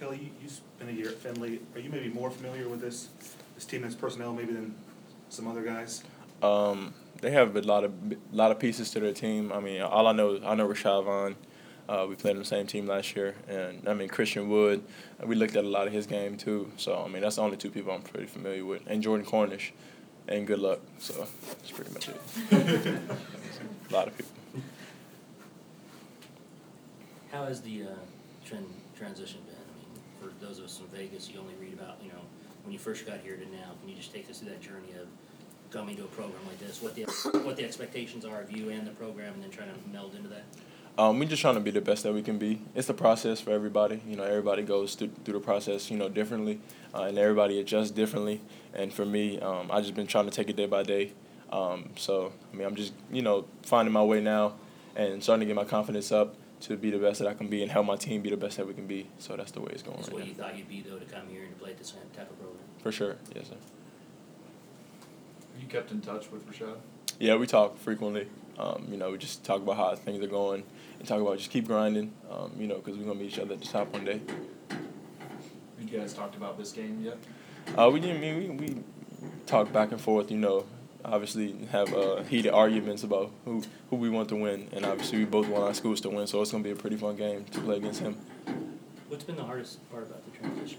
[0.00, 1.60] Kelly, you, you spent a year at Findlay.
[1.74, 3.08] Are you maybe more familiar with this,
[3.54, 4.74] this team and its personnel maybe than
[5.28, 6.02] some other guys?
[6.42, 7.92] Um, they have a lot of
[8.32, 9.52] lot of pieces to their team.
[9.52, 11.36] I mean, all I know, I know Rashad Vaughn.
[11.86, 14.82] Uh, we played on the same team last year, and I mean Christian Wood.
[15.22, 16.72] We looked at a lot of his game too.
[16.78, 19.74] So I mean, that's the only two people I'm pretty familiar with, and Jordan Cornish,
[20.28, 20.78] and Goodluck.
[20.98, 22.16] So that's pretty much it.
[23.90, 24.32] a lot of people.
[27.32, 27.86] How has the uh,
[28.46, 29.59] trend transition been?
[30.20, 32.20] For those of us in Vegas, you only read about you know
[32.64, 33.72] when you first got here to now.
[33.80, 35.08] Can you just take us through that journey of
[35.70, 36.82] coming to a program like this?
[36.82, 37.04] What the
[37.44, 40.28] what the expectations are of you and the program, and then trying to meld into
[40.28, 40.44] that.
[40.98, 42.60] Um, we're just trying to be the best that we can be.
[42.74, 44.02] It's a process for everybody.
[44.06, 46.60] You know, everybody goes through, through the process, you know, differently,
[46.94, 48.42] uh, and everybody adjusts differently.
[48.74, 51.12] And for me, um, I just been trying to take it day by day.
[51.50, 54.54] Um, so I mean, I'm just you know finding my way now,
[54.94, 57.62] and starting to get my confidence up to be the best that I can be
[57.62, 59.08] and help my team be the best that we can be.
[59.18, 60.28] So that's the way it's going That's right what now.
[60.28, 62.38] you thought you'd be though to come here and to play at this type of
[62.38, 62.58] program.
[62.82, 63.56] For sure, yes sir.
[65.60, 66.76] You kept in touch with Rashad?
[67.18, 68.28] Yeah, we talk frequently.
[68.58, 70.62] Um, you know, we just talk about how things are going
[70.98, 72.12] and talk about just keep grinding.
[72.30, 74.20] Um, you know, because we're gonna meet each other at the top one day.
[75.80, 77.16] You guys talked about this game yet?
[77.76, 78.82] Uh, we didn't mean we, we
[79.46, 80.30] talk back and forth.
[80.30, 80.66] You know,
[81.04, 85.24] obviously have uh, heated arguments about who who we want to win, and obviously we
[85.24, 86.26] both want our schools to win.
[86.26, 88.16] So it's gonna be a pretty fun game to play against him.
[89.08, 90.78] What's been the hardest part about the transition?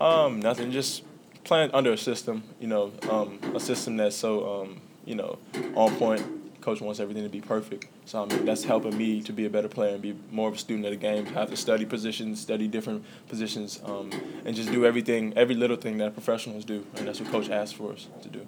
[0.00, 0.70] Um, nothing.
[0.72, 1.04] Just
[1.44, 2.42] playing under a system.
[2.60, 5.38] You know, um, a system that's so um, you know
[5.74, 6.22] on point.
[6.60, 7.88] Coach wants everything to be perfect.
[8.04, 10.54] So I mean, that's helping me to be a better player and be more of
[10.54, 11.26] a student of the game.
[11.26, 14.10] Have to study positions, study different positions, um,
[14.44, 17.72] and just do everything, every little thing that professionals do, and that's what Coach asks
[17.72, 18.46] for us to do.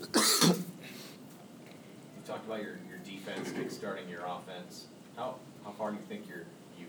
[0.00, 0.06] You
[2.26, 4.86] talked about your, your defense kickstarting your offense.
[5.16, 6.46] How how far do you think you're
[6.78, 6.88] you've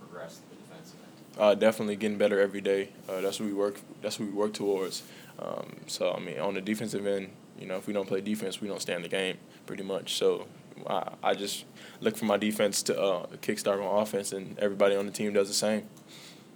[0.00, 1.42] progressed the defensive end?
[1.42, 2.90] Uh, definitely getting better every day.
[3.08, 3.80] Uh, that's what we work.
[4.02, 5.02] That's what we work towards.
[5.38, 8.60] Um, so I mean, on the defensive end, you know, if we don't play defense,
[8.60, 10.14] we don't stay in the game pretty much.
[10.14, 10.46] So
[10.86, 11.64] I, I just
[12.00, 15.48] look for my defense to uh, kickstart my offense, and everybody on the team does
[15.48, 15.88] the same.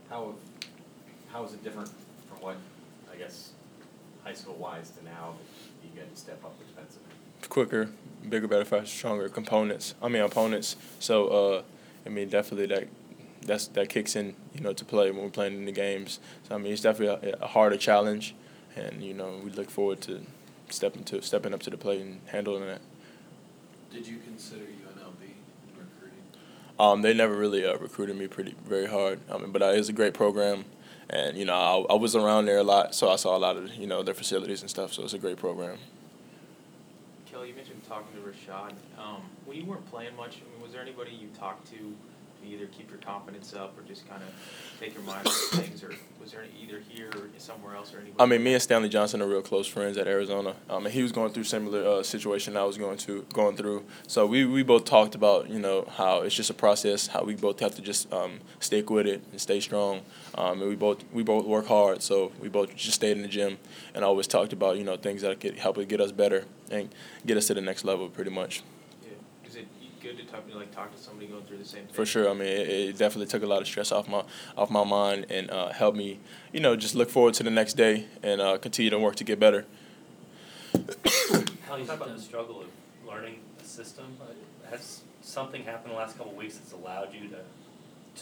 [0.09, 0.35] How
[1.33, 1.91] how is it different
[2.29, 2.57] from what
[3.13, 3.51] I guess
[4.29, 5.35] high school wise to now
[5.81, 7.09] that you get to step up defensively?
[7.49, 7.89] Quicker,
[8.29, 9.95] bigger, better, faster, stronger components.
[10.03, 10.77] I mean opponents.
[10.99, 11.63] So uh,
[12.05, 12.89] I mean definitely that
[13.43, 16.21] that's that kicks in you know to play when we're playing in the games.
[16.47, 18.35] So I mean it's definitely a, a harder challenge,
[18.77, 20.21] and you know we look forward to
[20.69, 22.83] stepping to stepping up to the plate and handling that.
[23.91, 26.23] Did you consider UNLV in recruiting?
[26.79, 29.21] Um, they never really uh, recruited me pretty very hard.
[29.33, 30.67] I mean, but uh, it's a great program,
[31.11, 33.57] and you know I, I was around there a lot, so I saw a lot
[33.57, 34.93] of you know their facilities and stuff.
[34.93, 35.79] So it's a great program.
[37.31, 38.73] Kelly, you mentioned talking to Rashad.
[38.99, 41.95] Um, when you weren't playing much, I mean, was there anybody you talked to
[42.47, 44.29] either keep your confidence up or just kind of
[44.81, 47.99] take your mind off things, or was there any, either here or somewhere else or
[47.99, 48.21] anybody?
[48.21, 50.55] I mean, me and Stanley Johnson are real close friends at Arizona.
[50.69, 53.85] Um, and he was going through similar uh, situation I was going to going through.
[54.07, 57.35] So we, we both talked about you know how it's just a process, how we
[57.35, 60.03] both have to just um, stick with it and stay strong.
[60.35, 63.29] Um, and we both we both work hard, so we both just stayed in the
[63.29, 63.59] gym
[63.95, 66.89] and always talked about you know things that could help get us better and
[67.25, 68.63] get us to the next level, pretty much.
[70.09, 70.15] Yeah.
[70.15, 71.95] Is it good to talk like talk to somebody going through the same thing?
[71.95, 72.29] For sure.
[72.29, 74.25] I mean, it, it definitely took a lot of stress off my
[74.57, 76.21] off my mind and uh, helped me,
[76.53, 79.25] you know, just look forward to the next day and uh, continue to work to
[79.25, 79.67] get better.
[81.69, 82.69] How You talk about the struggle of
[83.07, 84.17] learning a system.
[84.71, 87.39] Has something happened the last couple of weeks that's allowed you to,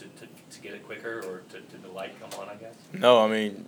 [0.00, 2.74] to, to, to get it quicker or to, to the light come on, I guess?
[2.92, 3.66] No, I mean,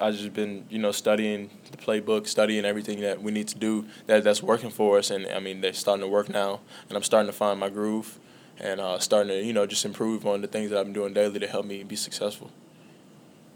[0.00, 3.86] I just been you know studying the playbook, studying everything that we need to do
[4.06, 7.02] that that's working for us, and I mean they're starting to work now, and I'm
[7.02, 8.18] starting to find my groove,
[8.58, 11.14] and uh, starting to you know just improve on the things that I've been doing
[11.14, 12.50] daily to help me be successful.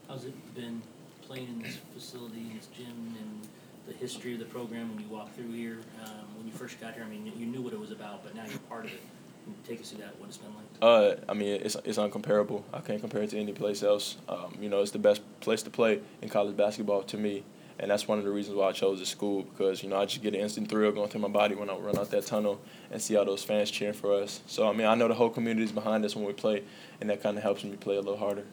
[0.09, 0.83] How's it been
[1.23, 3.49] playing in this facility, in this gym, and
[3.87, 5.79] the history of the program when you walked through here?
[6.05, 8.35] Um, when you first got here, I mean, you knew what it was about, but
[8.35, 9.01] now you're part of it.
[9.67, 10.67] Take us through that, what it's been like?
[10.83, 12.65] Uh, I mean, it's it's uncomparable.
[12.73, 14.19] I can't compare it to any place else.
[14.29, 17.45] Um, you know, it's the best place to play in college basketball to me,
[17.81, 20.05] and that's one of the reasons why I chose this school because you know I
[20.05, 22.61] just get an instant thrill going through my body when I run out that tunnel
[22.91, 24.41] and see all those fans cheering for us.
[24.47, 26.65] So I mean, I know the whole community is behind us when we play,
[27.01, 28.45] and that kind of helps me play a little harder.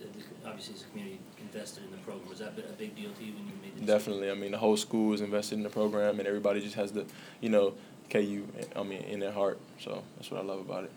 [0.00, 3.10] The- the- Obviously, as a community invested in the program, was that a big deal
[3.12, 3.86] to you when you made the decision?
[3.86, 4.30] Definitely.
[4.30, 7.04] I mean, the whole school is invested in the program, and everybody just has the,
[7.40, 7.74] you know,
[8.10, 8.44] KU.
[8.76, 9.58] I mean, in their heart.
[9.80, 10.90] So that's what I love about it.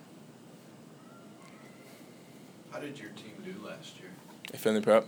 [2.71, 4.09] How did your team do last year?
[4.53, 5.05] At Findlay Prep.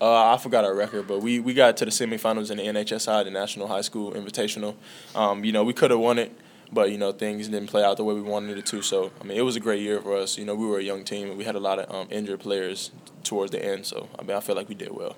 [0.00, 3.24] Uh, I forgot our record, but we, we got to the semifinals in the NHSI,
[3.24, 4.74] the National High School Invitational.
[5.14, 6.32] Um, you know, we could have won it,
[6.72, 8.80] but you know things didn't play out the way we wanted it to.
[8.80, 10.38] So I mean, it was a great year for us.
[10.38, 12.40] You know, we were a young team and we had a lot of um, injured
[12.40, 12.92] players
[13.24, 13.84] towards the end.
[13.84, 15.16] So I mean, I feel like we did well.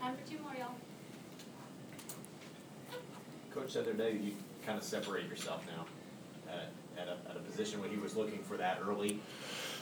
[0.00, 0.74] Time for two more, y'all.
[3.54, 4.32] Coach said the other day that you
[4.66, 5.86] kind of separate yourself now
[6.52, 9.20] at, at a, at a position where he was looking for that early.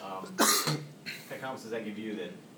[0.04, 0.78] Um, what kind
[1.30, 2.51] of confidence does that give you that you've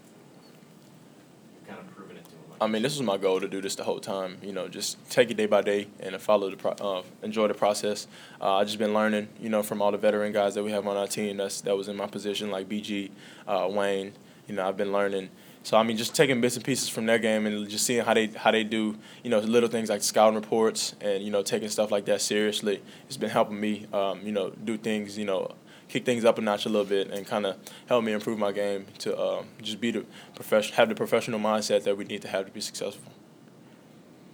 [1.67, 2.39] kind of proven it to him?
[2.61, 4.39] I mean, this was my goal to do this the whole time.
[4.43, 7.55] You know, just take it day by day and follow the pro- uh, enjoy the
[7.55, 8.07] process.
[8.41, 10.87] Uh, I just been learning, you know, from all the veteran guys that we have
[10.87, 11.37] on our team.
[11.37, 13.11] That's that was in my position, like BG,
[13.47, 14.13] uh, Wayne.
[14.47, 15.31] You know, I've been learning.
[15.65, 18.13] So I mean, just taking bits and pieces from their game and just seeing how
[18.13, 21.71] they how they do, you know, little things like scouting reports and you know taking
[21.71, 22.83] stuff like that seriously.
[23.07, 25.55] It's been helping me, um, you know, do things, you know,
[25.95, 27.57] kick things up a notch a little bit and kind of
[27.87, 30.05] help me improve my game to um, just be the
[30.35, 33.13] profession, have the professional mindset that we need to have to be successful.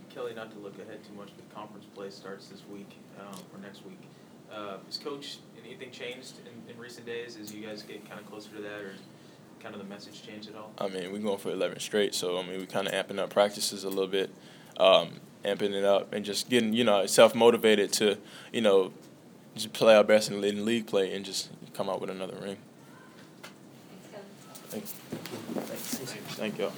[0.09, 2.89] Kelly, not to look ahead too much, but conference play starts this week,
[3.21, 4.01] um, or next week.
[4.51, 8.27] Uh, is coach, anything changed in, in recent days as you guys get kind of
[8.31, 8.95] closer to that, or
[9.63, 10.73] kind of the message changed at all?
[10.79, 13.29] I mean, we're going for 11 straight, so I mean, we kind of amping up
[13.29, 14.31] practices a little bit,
[14.79, 18.17] um, amping it up, and just getting you know self motivated to
[18.51, 18.95] you know
[19.61, 22.57] just play our best in, league play and just come out with another ring.
[24.69, 24.93] Thanks,
[25.55, 26.15] Thanks.
[26.37, 26.71] Thank you.